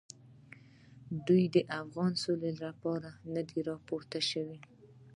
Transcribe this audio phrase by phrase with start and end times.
[1.27, 4.57] دوی د افغان سوکالۍ لپاره نه دي راپورته شوي.